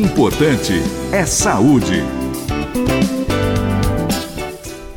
Importante 0.00 0.72
é 1.12 1.26
saúde. 1.26 2.02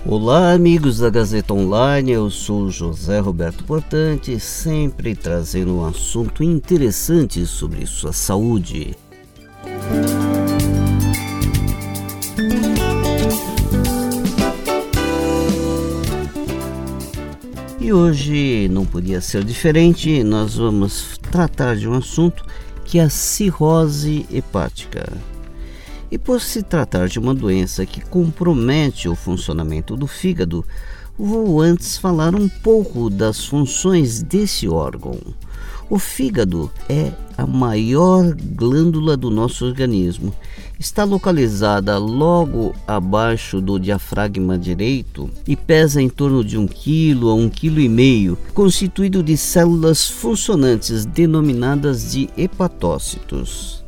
Olá, 0.05 0.53
amigos 0.53 0.99
da 0.99 1.09
Gazeta 1.09 1.53
Online. 1.53 2.13
Eu 2.13 2.29
sou 2.29 2.71
José 2.71 3.19
Roberto 3.19 3.65
Portante, 3.65 4.39
sempre 4.39 5.13
trazendo 5.13 5.75
um 5.75 5.85
assunto 5.85 6.41
interessante 6.41 7.45
sobre 7.45 7.85
sua 7.85 8.13
saúde. 8.13 8.95
E 17.77 17.91
hoje 17.91 18.69
não 18.71 18.85
podia 18.85 19.19
ser 19.19 19.43
diferente, 19.43 20.23
nós 20.23 20.55
vamos 20.55 21.19
tratar 21.29 21.75
de 21.75 21.89
um 21.89 21.93
assunto 21.95 22.45
que 22.85 22.99
a 22.99 23.09
cirrose 23.09 24.25
hepática. 24.31 25.11
E 26.11 26.17
por 26.17 26.41
se 26.41 26.61
tratar 26.61 27.07
de 27.07 27.17
uma 27.17 27.33
doença 27.33 27.85
que 27.85 28.01
compromete 28.01 29.09
o 29.09 29.15
funcionamento 29.15 29.97
do 29.97 30.05
fígado, 30.05 30.63
vou 31.17 31.59
antes 31.59 31.97
falar 31.97 32.35
um 32.35 32.47
pouco 32.47 33.09
das 33.09 33.45
funções 33.45 34.21
desse 34.21 34.67
órgão. 34.67 35.17
O 35.89 35.99
fígado 35.99 36.71
é 36.87 37.11
a 37.37 37.45
maior 37.45 38.33
glândula 38.35 39.17
do 39.17 39.29
nosso 39.29 39.65
organismo. 39.65 40.33
Está 40.79 41.03
localizada 41.03 41.97
logo 41.97 42.73
abaixo 42.87 43.61
do 43.61 43.79
diafragma 43.79 44.57
direito 44.57 45.29
e 45.47 45.55
pesa 45.55 46.01
em 46.01 46.09
torno 46.09 46.43
de 46.43 46.57
1 46.57 46.67
kg 46.67 47.11
a 47.21 47.35
1,5 47.35 48.35
kg, 48.35 48.53
constituído 48.53 49.21
de 49.21 49.37
células 49.37 50.07
funcionantes 50.07 51.05
denominadas 51.05 52.11
de 52.11 52.29
hepatócitos. 52.37 53.83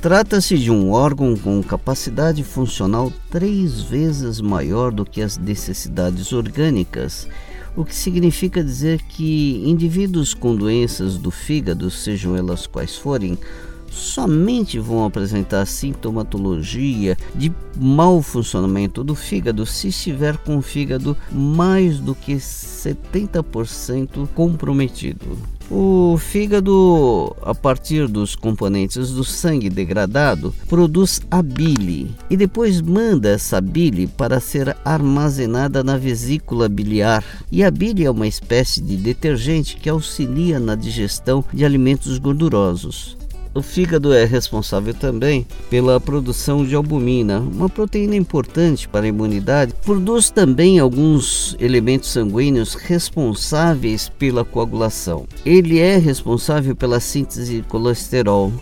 Trata-se 0.00 0.58
de 0.58 0.70
um 0.70 0.92
órgão 0.92 1.36
com 1.36 1.62
capacidade 1.62 2.44
funcional 2.44 3.12
três 3.30 3.80
vezes 3.80 4.40
maior 4.40 4.92
do 4.92 5.04
que 5.04 5.22
as 5.22 5.38
necessidades 5.38 6.32
orgânicas 6.32 7.26
o 7.76 7.84
que 7.84 7.94
significa 7.94 8.64
dizer 8.64 9.02
que 9.02 9.62
indivíduos 9.64 10.32
com 10.32 10.56
doenças 10.56 11.18
do 11.18 11.30
fígado, 11.30 11.90
sejam 11.90 12.34
elas 12.34 12.66
quais 12.66 12.96
forem, 12.96 13.38
somente 13.90 14.78
vão 14.78 15.04
apresentar 15.04 15.66
sintomatologia 15.66 17.16
de 17.34 17.52
mau 17.76 18.20
funcionamento 18.22 19.04
do 19.04 19.14
fígado 19.14 19.64
se 19.64 19.88
estiver 19.88 20.36
com 20.38 20.56
o 20.56 20.62
fígado 20.62 21.16
mais 21.30 21.98
do 21.98 22.14
que 22.14 22.34
70% 22.34 24.28
comprometido. 24.34 25.55
O 25.68 26.16
fígado, 26.16 27.34
a 27.42 27.52
partir 27.52 28.06
dos 28.06 28.36
componentes 28.36 29.10
do 29.10 29.24
sangue 29.24 29.68
degradado, 29.68 30.54
produz 30.68 31.20
a 31.28 31.42
bile 31.42 32.14
e 32.30 32.36
depois 32.36 32.80
manda 32.80 33.30
essa 33.30 33.60
bile 33.60 34.06
para 34.06 34.38
ser 34.38 34.76
armazenada 34.84 35.82
na 35.82 35.96
vesícula 35.96 36.68
biliar. 36.68 37.24
E 37.50 37.64
a 37.64 37.70
bile 37.70 38.04
é 38.04 38.10
uma 38.10 38.28
espécie 38.28 38.80
de 38.80 38.96
detergente 38.96 39.76
que 39.76 39.88
auxilia 39.88 40.60
na 40.60 40.76
digestão 40.76 41.44
de 41.52 41.64
alimentos 41.64 42.16
gordurosos. 42.18 43.16
O 43.56 43.62
fígado 43.62 44.12
é 44.12 44.26
responsável 44.26 44.92
também 44.92 45.46
pela 45.70 45.98
produção 45.98 46.62
de 46.62 46.74
albumina, 46.74 47.40
uma 47.40 47.70
proteína 47.70 48.14
importante 48.14 48.86
para 48.86 49.06
a 49.06 49.08
imunidade. 49.08 49.72
Produz 49.82 50.28
também 50.28 50.78
alguns 50.78 51.56
elementos 51.58 52.10
sanguíneos 52.10 52.74
responsáveis 52.74 54.10
pela 54.10 54.44
coagulação. 54.44 55.24
Ele 55.42 55.78
é 55.78 55.96
responsável 55.96 56.76
pela 56.76 57.00
síntese 57.00 57.62
de 57.62 57.62
colesterol. 57.62 58.52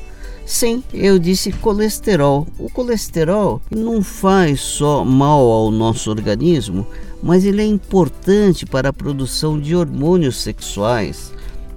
Sim, 0.47 0.81
eu 0.93 1.19
disse 1.19 1.51
colesterol. 1.51 2.47
O 2.57 2.71
colesterol 2.71 3.61
não 3.69 4.01
faz 4.01 4.61
só 4.61 5.05
mal 5.05 5.41
ao 5.51 5.73
nosso 5.73 6.09
organismo, 6.09 6.87
mas 7.21 7.45
ele 7.45 7.63
é 7.63 7.67
importante 7.67 8.65
para 8.65 8.91
a 8.91 8.93
produção 8.93 9.59
de 9.59 9.75
hormônios 9.75 10.37
sexuais. 10.37 11.33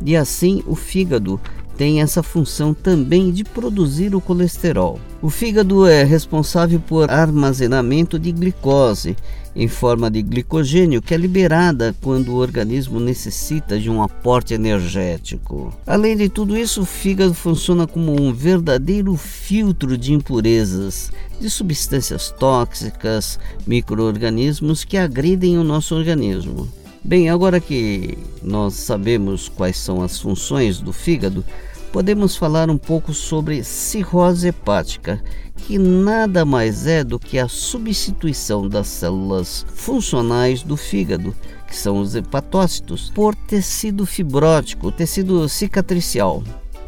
E 0.05 0.15
assim 0.15 0.61
o 0.67 0.75
fígado 0.75 1.41
tem 1.77 2.01
essa 2.01 2.23
função 2.23 2.73
também 2.73 3.31
de 3.31 3.43
produzir 3.43 4.15
o 4.15 4.21
colesterol. 4.21 4.99
O 5.21 5.29
fígado 5.29 5.85
é 5.85 6.03
responsável 6.03 6.79
por 6.79 7.09
armazenamento 7.09 8.17
de 8.17 8.31
glicose 8.31 9.15
em 9.55 9.67
forma 9.67 10.09
de 10.11 10.21
glicogênio 10.21 11.01
que 11.01 11.15
é 11.15 11.17
liberada 11.17 11.95
quando 12.01 12.29
o 12.29 12.35
organismo 12.35 12.99
necessita 12.99 13.79
de 13.79 13.89
um 13.89 14.03
aporte 14.03 14.53
energético. 14.53 15.73
Além 15.85 16.15
de 16.15 16.29
tudo 16.29 16.55
isso, 16.55 16.81
o 16.81 16.85
fígado 16.85 17.33
funciona 17.33 17.87
como 17.87 18.19
um 18.21 18.31
verdadeiro 18.31 19.15
filtro 19.15 19.97
de 19.97 20.13
impurezas, 20.13 21.11
de 21.41 21.49
substâncias 21.49 22.29
tóxicas, 22.29 23.39
microorganismos 23.65 24.83
que 24.83 24.95
agridem 24.95 25.57
o 25.57 25.63
nosso 25.63 25.95
organismo. 25.95 26.67
Bem, 27.07 27.29
agora 27.29 27.61
que 27.61 28.17
nós 28.43 28.73
sabemos 28.73 29.47
quais 29.47 29.77
são 29.77 30.01
as 30.01 30.19
funções 30.19 30.81
do 30.81 30.91
fígado, 30.91 31.41
podemos 31.89 32.35
falar 32.35 32.69
um 32.69 32.77
pouco 32.77 33.13
sobre 33.13 33.63
cirrose 33.63 34.49
hepática, 34.49 35.23
que 35.55 35.77
nada 35.77 36.43
mais 36.43 36.85
é 36.85 37.05
do 37.05 37.17
que 37.17 37.39
a 37.39 37.47
substituição 37.47 38.67
das 38.67 38.87
células 38.87 39.65
funcionais 39.73 40.63
do 40.63 40.75
fígado, 40.75 41.33
que 41.65 41.77
são 41.77 42.01
os 42.01 42.13
hepatócitos, 42.13 43.09
por 43.15 43.33
tecido 43.33 44.05
fibrótico, 44.05 44.91
tecido 44.91 45.47
cicatricial. 45.47 46.43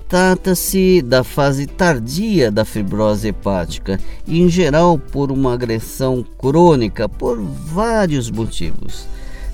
Trata-se 0.10 1.02
da 1.02 1.24
fase 1.24 1.66
tardia 1.66 2.52
da 2.52 2.66
fibrose 2.66 3.30
hepática 3.30 3.98
e, 4.28 4.42
em 4.42 4.50
geral, 4.50 5.00
por 5.00 5.32
uma 5.32 5.54
agressão 5.54 6.26
crônica 6.38 7.08
por 7.08 7.40
vários 7.42 8.30
motivos 8.30 9.08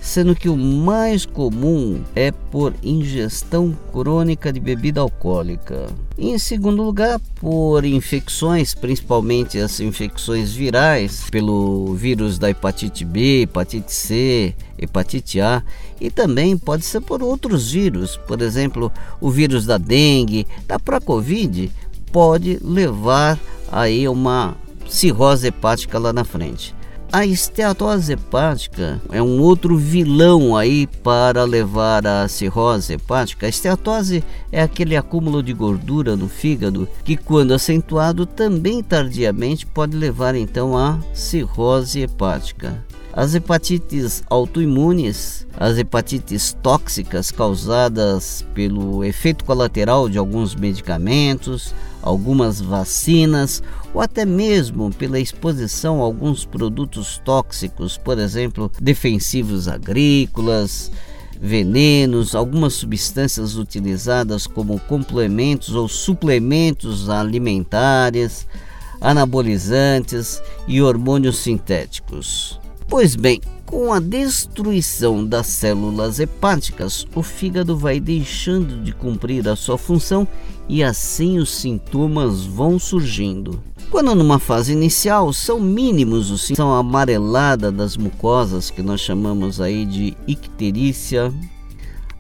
sendo 0.06 0.36
que 0.36 0.48
o 0.48 0.56
mais 0.56 1.26
comum 1.26 2.04
é 2.16 2.32
por 2.32 2.76
ingestão 2.84 3.76
crônica 3.92 4.54
de 4.54 4.60
bebida 4.60 5.02
alcoólica. 5.02 5.88
Em 6.16 6.38
segundo 6.38 6.84
lugar, 6.84 7.20
por 7.42 7.84
infecções, 7.84 8.76
principalmente 8.76 9.58
as 9.58 9.80
infecções 9.80 10.54
virais, 10.54 11.26
pelo 11.32 11.96
vírus 11.96 12.38
da 12.38 12.52
hepatite 12.52 13.04
B, 13.04 13.42
hepatite 13.42 13.92
C, 13.92 14.54
hepatite 14.78 15.42
A, 15.42 15.64
e 16.00 16.12
também 16.12 16.56
pode 16.56 16.86
ser 16.86 17.02
por 17.02 17.24
outros 17.24 17.72
vírus, 17.72 18.16
por 18.16 18.44
exemplo, 18.44 18.92
o 19.20 19.32
vírus 19.32 19.66
da 19.66 19.80
dengue, 19.80 20.46
da 20.68 20.78
própria 20.78 21.02
Covid, 21.02 21.72
pode 22.12 22.60
levar 22.62 23.40
aí 23.72 24.08
uma 24.08 24.56
cirrose 24.88 25.48
hepática 25.48 25.98
lá 25.98 26.14
na 26.14 26.24
frente. 26.24 26.75
A 27.12 27.26
esteatose 27.26 28.14
hepática 28.14 29.02
é 29.10 29.22
um 29.22 29.40
outro 29.40 29.78
vilão 29.78 30.56
aí 30.56 30.86
para 30.86 31.44
levar 31.46 32.06
à 32.06 32.28
cirrose 32.28 32.94
hepática. 32.94 33.46
A 33.46 33.50
esteatose 33.50 34.24
é 34.52 34.62
aquele 34.62 34.98
acúmulo 34.98 35.42
de 35.42 35.54
gordura 35.54 36.16
no 36.16 36.28
fígado 36.28 36.90
que, 37.04 37.16
quando 37.16 37.54
acentuado, 37.54 38.26
também 38.26 38.84
tardiamente 38.84 39.66
pode 39.66 39.96
levar 39.96 40.36
então 40.36 40.78
à 40.78 41.00
cirrose 41.14 42.02
hepática. 42.02 42.84
As 43.14 43.34
hepatites 43.34 44.22
autoimunes, 44.30 45.48
as 45.58 45.78
hepatites 45.78 46.52
tóxicas 46.62 47.32
causadas 47.32 48.46
pelo 48.54 49.06
efeito 49.06 49.46
colateral 49.46 50.10
de 50.10 50.18
alguns 50.18 50.54
medicamentos, 50.54 51.74
algumas 52.06 52.62
vacinas 52.62 53.64
ou 53.94 54.00
até 54.00 54.24
mesmo 54.24 54.94
pela 54.94 55.20
exposição 55.20 56.02
a 56.02 56.06
alguns 56.06 56.46
produtos 56.46 57.20
tóxicos, 57.26 57.98
por 57.98 58.20
exemplo, 58.20 58.72
defensivos 58.80 59.68
agrícolas, 59.68 60.92
venenos, 61.42 62.36
algumas 62.36 62.74
substâncias 62.74 63.56
utilizadas 63.56 64.46
como 64.46 64.80
complementos 64.82 65.74
ou 65.74 65.88
suplementos 65.88 67.10
alimentares, 67.10 68.48
anabolizantes 69.02 70.42
e 70.68 70.82
hormônios 70.82 71.38
sintéticos. 71.40 72.60
Pois 72.88 73.16
bem, 73.16 73.42
com 73.76 73.92
a 73.92 74.00
destruição 74.00 75.26
das 75.26 75.48
células 75.48 76.18
hepáticas, 76.22 77.06
o 77.14 77.22
fígado 77.22 77.78
vai 77.78 78.00
deixando 78.00 78.82
de 78.82 78.94
cumprir 78.94 79.50
a 79.50 79.56
sua 79.58 79.78
função 79.78 80.26
e 80.70 80.82
assim 80.82 81.40
os 81.40 81.54
sintomas 81.54 82.46
vão 82.46 82.80
surgindo. 82.80 83.62
Quando 83.92 84.16
numa 84.16 84.40
fase 84.40 84.72
inicial 84.72 85.34
são 85.34 85.60
mínimos 85.60 86.32
os 86.32 86.44
sintomas, 86.44 86.80
amarelada 86.80 87.70
das 87.70 87.98
mucosas 87.98 88.70
que 88.70 88.82
nós 88.82 89.02
chamamos 89.02 89.60
aí 89.60 89.86
de 89.86 90.16
icterícia, 90.26 91.34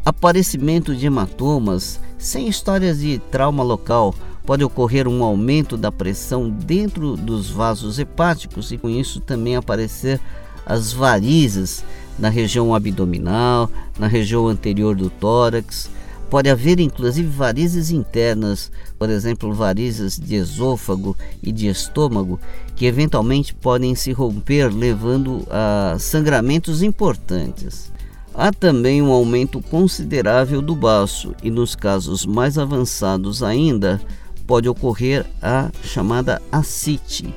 aparecimento 0.04 0.94
de 0.94 1.06
hematomas 1.06 2.02
sem 2.18 2.50
histórias 2.50 3.00
de 3.00 3.18
trauma 3.32 3.64
local, 3.64 4.14
pode 4.46 4.62
ocorrer 4.62 5.08
um 5.08 5.24
aumento 5.24 5.78
da 5.78 5.90
pressão 5.90 6.50
dentro 6.50 7.16
dos 7.16 7.50
vasos 7.50 7.98
hepáticos 7.98 8.74
e 8.74 8.78
com 8.78 8.90
isso 8.90 9.22
também 9.22 9.56
aparecer 9.56 10.20
as 10.66 10.92
varizes 10.92 11.84
na 12.18 12.30
região 12.30 12.74
abdominal, 12.74 13.70
na 14.00 14.08
região 14.08 14.48
anterior 14.48 14.96
do 14.96 15.10
tórax, 15.10 15.90
Pode 16.30 16.50
haver 16.50 16.80
inclusive 16.80 17.28
varizes 17.28 17.92
internas, 17.92 18.72
por 18.98 19.10
exemplo, 19.10 19.54
varizes 19.54 20.20
de 20.20 20.36
esôfago 20.36 21.16
e 21.42 21.52
de 21.52 21.68
estômago, 21.68 22.40
que 22.76 22.86
eventualmente 22.86 23.54
podem 23.54 23.94
se 23.96 24.12
romper, 24.12 24.74
levando 24.74 25.46
a 25.50 25.96
sangramentos 26.00 26.82
importantes. 26.82 27.92
Há 28.34 28.52
também 28.52 29.02
um 29.02 29.12
aumento 29.12 29.62
considerável 29.62 30.62
do 30.62 30.76
baço 30.76 31.34
e, 31.42 31.50
nos 31.50 31.76
casos 31.76 32.26
mais 32.26 32.58
avançados 32.58 33.44
ainda, 33.44 34.02
pode 34.46 34.68
ocorrer 34.68 35.26
a 35.42 35.72
chamada 35.84 36.42
ascite, 36.52 37.34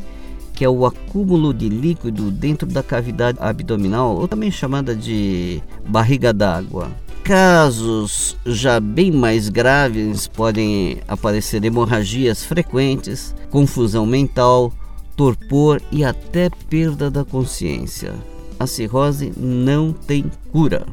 que 0.59 0.65
é 0.65 0.69
o 0.69 0.85
acúmulo 0.85 1.55
de 1.55 1.69
líquido 1.69 2.33
dentro 2.33 2.67
da 2.67 2.83
cavidade 2.83 3.39
abdominal, 3.41 4.17
ou 4.17 4.27
também 4.27 4.51
chamada 4.51 4.93
de 4.93 5.63
barriga 5.89 6.33
d'água. 6.33 6.91
Casos 7.23 8.37
já 8.45 8.81
bem 8.81 9.13
mais 9.13 9.49
graves 9.49 10.27
podem 10.27 10.99
aparecer 11.07 11.65
hemorragias 11.65 12.45
frequentes, 12.45 13.33
confusão 13.51 14.05
mental, 14.05 14.73
torpor 15.17 15.81
e 15.93 16.05
até 16.05 16.51
perda 16.69 17.09
da 17.09 17.25
consciência 17.25 18.13
a 18.59 18.67
cirrose 18.67 19.33
não 19.37 19.93
tem 19.93 20.31
cura, 20.51 20.85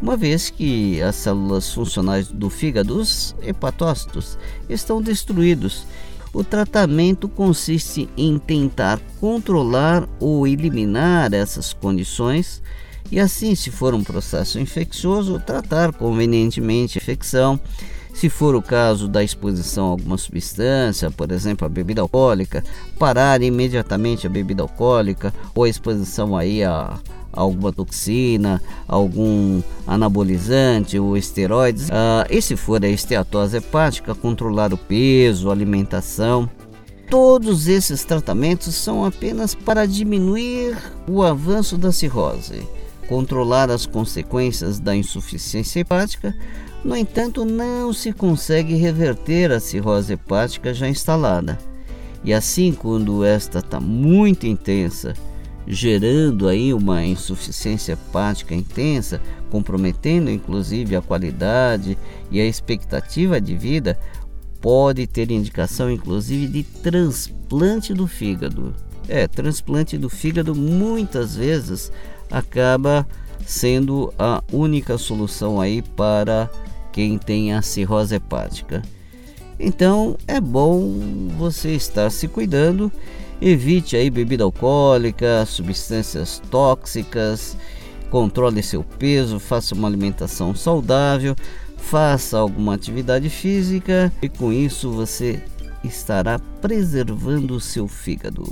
uma 0.00 0.16
vez 0.16 0.50
que 0.50 1.00
as 1.00 1.16
células 1.16 1.72
funcionais 1.72 2.28
do 2.28 2.50
fígado, 2.50 2.98
os 2.98 3.34
hepatócitos, 3.42 4.36
estão 4.68 5.00
destruídos. 5.00 5.86
O 6.36 6.44
tratamento 6.44 7.30
consiste 7.30 8.10
em 8.14 8.38
tentar 8.38 9.00
controlar 9.18 10.06
ou 10.20 10.46
eliminar 10.46 11.32
essas 11.32 11.72
condições 11.72 12.62
e 13.10 13.18
assim, 13.18 13.54
se 13.54 13.70
for 13.70 13.94
um 13.94 14.04
processo 14.04 14.60
infeccioso, 14.60 15.40
tratar 15.40 15.94
convenientemente 15.94 16.98
a 16.98 17.00
infecção. 17.00 17.58
Se 18.12 18.28
for 18.28 18.54
o 18.54 18.60
caso 18.60 19.08
da 19.08 19.24
exposição 19.24 19.86
a 19.86 19.90
alguma 19.92 20.18
substância, 20.18 21.10
por 21.10 21.32
exemplo, 21.32 21.64
a 21.64 21.70
bebida 21.70 22.02
alcoólica, 22.02 22.62
parar 22.98 23.40
imediatamente 23.40 24.26
a 24.26 24.30
bebida 24.30 24.62
alcoólica 24.62 25.32
ou 25.54 25.64
a 25.64 25.68
exposição 25.70 26.36
aí 26.36 26.62
a, 26.62 26.98
alguma 27.36 27.72
toxina, 27.72 28.60
algum 28.88 29.62
anabolizante 29.86 30.98
ou 30.98 31.16
esteroides. 31.16 31.88
Ah, 31.92 32.26
e 32.28 32.40
se 32.40 32.56
for 32.56 32.82
a 32.84 32.88
esteatose 32.88 33.58
hepática, 33.58 34.14
controlar 34.14 34.72
o 34.72 34.78
peso, 34.78 35.50
alimentação. 35.50 36.48
Todos 37.08 37.68
esses 37.68 38.04
tratamentos 38.04 38.74
são 38.74 39.04
apenas 39.04 39.54
para 39.54 39.86
diminuir 39.86 40.76
o 41.06 41.22
avanço 41.22 41.76
da 41.76 41.92
cirrose, 41.92 42.66
controlar 43.08 43.70
as 43.70 43.86
consequências 43.86 44.80
da 44.80 44.96
insuficiência 44.96 45.78
hepática, 45.78 46.34
no 46.84 46.96
entanto, 46.96 47.44
não 47.44 47.92
se 47.92 48.12
consegue 48.12 48.74
reverter 48.74 49.50
a 49.50 49.58
cirrose 49.58 50.12
hepática 50.12 50.72
já 50.72 50.88
instalada. 50.88 51.58
E 52.22 52.32
assim, 52.32 52.72
quando 52.72 53.24
esta 53.24 53.58
está 53.58 53.80
muito 53.80 54.46
intensa, 54.46 55.14
gerando 55.66 56.48
aí 56.48 56.72
uma 56.72 57.04
insuficiência 57.04 57.94
hepática 57.94 58.54
intensa, 58.54 59.20
comprometendo 59.50 60.30
inclusive 60.30 60.94
a 60.94 61.02
qualidade 61.02 61.98
e 62.30 62.40
a 62.40 62.44
expectativa 62.44 63.40
de 63.40 63.56
vida, 63.56 63.98
pode 64.60 65.06
ter 65.06 65.30
indicação 65.30 65.90
inclusive 65.90 66.46
de 66.46 66.62
transplante 66.62 67.92
do 67.92 68.06
fígado. 68.06 68.74
É, 69.08 69.26
transplante 69.26 69.96
do 69.96 70.08
fígado 70.08 70.54
muitas 70.54 71.36
vezes 71.36 71.92
acaba 72.30 73.06
sendo 73.44 74.12
a 74.18 74.42
única 74.52 74.98
solução 74.98 75.60
aí 75.60 75.82
para 75.82 76.50
quem 76.92 77.18
tem 77.18 77.52
a 77.52 77.62
cirrose 77.62 78.14
hepática. 78.14 78.82
Então 79.58 80.16
é 80.26 80.40
bom 80.40 80.98
você 81.38 81.72
estar 81.72 82.10
se 82.10 82.28
cuidando, 82.28 82.90
evite 83.40 83.96
aí 83.96 84.10
bebida 84.10 84.44
alcoólica, 84.44 85.44
substâncias 85.46 86.42
tóxicas, 86.50 87.56
controle 88.10 88.62
seu 88.62 88.82
peso, 88.82 89.38
faça 89.38 89.74
uma 89.74 89.88
alimentação 89.88 90.54
saudável, 90.54 91.36
faça 91.76 92.38
alguma 92.38 92.74
atividade 92.74 93.28
física 93.28 94.12
e 94.22 94.28
com 94.28 94.52
isso 94.52 94.90
você 94.90 95.42
estará 95.84 96.38
preservando 96.60 97.54
o 97.54 97.60
seu 97.60 97.86
fígado. 97.86 98.44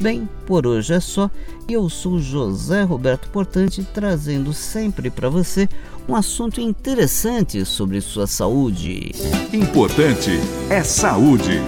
Bem, 0.00 0.28
por 0.46 0.66
hoje 0.66 0.94
é 0.94 1.00
só. 1.00 1.28
Eu 1.68 1.88
sou 1.90 2.18
José 2.18 2.82
Roberto 2.82 3.28
Portante, 3.30 3.86
trazendo 3.92 4.52
sempre 4.52 5.10
para 5.10 5.28
você 5.28 5.68
um 6.08 6.16
assunto 6.16 6.60
interessante 6.60 7.64
sobre 7.66 8.00
sua 8.00 8.26
saúde. 8.26 9.12
Importante 9.52 10.30
é 10.70 10.82
saúde. 10.82 11.60